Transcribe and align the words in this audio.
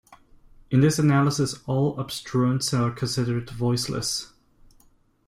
In 0.71 0.81
this 0.81 0.97
analysis, 0.97 1.61
all 1.67 1.95
obstruents 1.99 2.73
are 2.73 2.89
considered 2.89 3.51
voiceless. 3.51 4.33